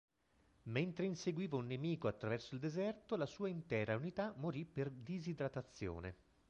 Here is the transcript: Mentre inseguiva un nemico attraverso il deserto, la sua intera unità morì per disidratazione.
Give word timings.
Mentre 0.63 1.05
inseguiva 1.05 1.57
un 1.57 1.67
nemico 1.67 2.07
attraverso 2.07 2.55
il 2.55 2.59
deserto, 2.59 3.15
la 3.15 3.27
sua 3.27 3.49
intera 3.49 3.95
unità 3.95 4.33
morì 4.37 4.65
per 4.65 4.89
disidratazione. 4.89 6.15